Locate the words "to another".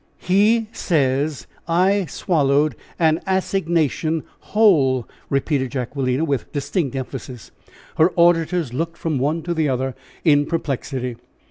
9.43-9.93